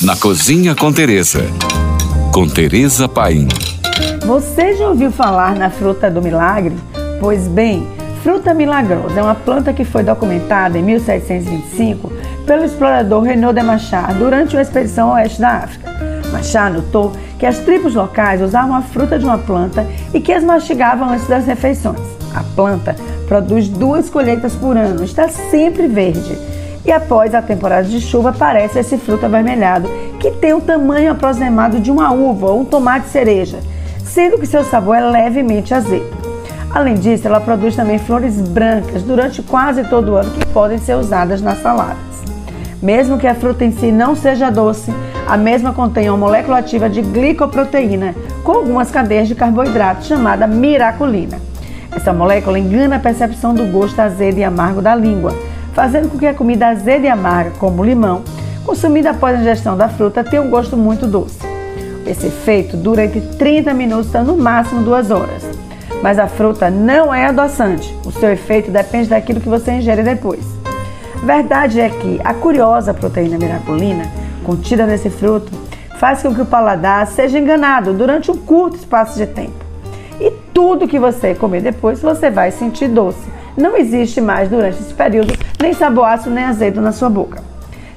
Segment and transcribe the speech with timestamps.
[0.00, 1.42] Na Cozinha com Teresa.
[2.32, 3.48] Com Teresa Paim.
[4.24, 6.76] Você já ouviu falar na fruta do milagre?
[7.18, 7.84] Pois bem,
[8.22, 12.12] fruta milagrosa é uma planta que foi documentada em 1725
[12.46, 15.92] pelo explorador Renaud de Machar durante uma expedição ao oeste da África.
[16.30, 19.84] Machar notou que as tribos locais usavam a fruta de uma planta
[20.14, 21.98] e que as mastigavam antes das refeições.
[22.32, 22.94] A planta
[23.26, 26.38] produz duas colheitas por ano, está sempre verde
[26.88, 31.78] e após a temporada de chuva aparece esse fruto avermelhado que tem o tamanho aproximado
[31.78, 33.58] de uma uva ou um tomate cereja,
[34.02, 36.08] sendo que seu sabor é levemente azedo.
[36.74, 40.94] Além disso, ela produz também flores brancas durante quase todo o ano que podem ser
[40.94, 41.98] usadas nas saladas.
[42.82, 44.90] Mesmo que a fruta em si não seja doce,
[45.26, 51.38] a mesma contém uma molécula ativa de glicoproteína com algumas cadeias de carboidrato chamada miraculina.
[51.94, 55.34] Essa molécula engana a percepção do gosto azedo e amargo da língua,
[55.78, 58.24] fazendo com que a comida azeda e amarga, como o limão,
[58.66, 61.38] consumida após a ingestão da fruta, tenha um gosto muito doce.
[62.04, 65.44] Esse efeito dura entre 30 minutos a no máximo 2 horas.
[66.02, 67.94] Mas a fruta não é adoçante.
[68.04, 70.44] O seu efeito depende daquilo que você ingere depois.
[71.22, 74.02] Verdade é que a curiosa proteína miraculina
[74.44, 75.52] contida nesse fruto
[75.96, 79.64] faz com que o paladar seja enganado durante um curto espaço de tempo.
[80.20, 84.94] E tudo que você comer depois você vai sentir doce não existe mais durante esse
[84.94, 87.42] período nem sabor ácido nem azedo na sua boca.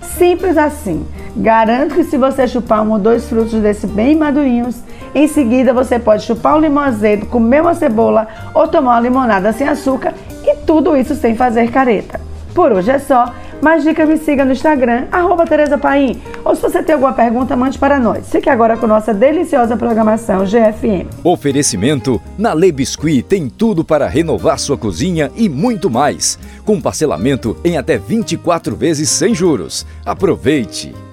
[0.02, 1.06] Simples assim.
[1.36, 4.81] Garanto que se você chupar um ou dois frutos desses bem madurinhos,
[5.16, 9.53] em seguida você pode chupar um limão azedo, comer uma cebola ou tomar uma limonada
[9.53, 12.20] sem açúcar e tudo isso sem fazer careta.
[12.53, 13.34] Por hoje é só.
[13.62, 16.20] Mais dicas me siga no Instagram, arroba Tereza Paim.
[16.44, 18.30] Ou se você tem alguma pergunta, mande para nós.
[18.30, 21.08] Fique agora com nossa deliciosa programação GFM.
[21.23, 26.40] Oferecimento, na Le Biscuit tem tudo para renovar sua cozinha e muito mais.
[26.66, 29.86] Com parcelamento em até 24 vezes sem juros.
[30.03, 31.11] Aproveite!